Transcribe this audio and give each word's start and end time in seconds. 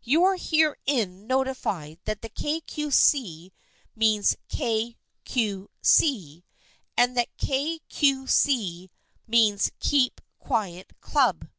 You 0.00 0.24
are 0.24 0.36
herein 0.38 1.26
notified 1.26 1.98
that 2.06 2.22
Kay 2.34 2.62
Cue 2.62 2.90
See 2.90 3.52
means 3.94 4.34
K. 4.48 4.96
Q. 5.24 5.68
C. 5.82 6.42
and 6.96 7.14
that 7.18 7.36
K. 7.36 7.80
Q. 7.90 8.26
C. 8.26 8.90
means 9.26 9.70
Keep 9.78 10.22
Quiet 10.38 10.98
Club. 11.02 11.50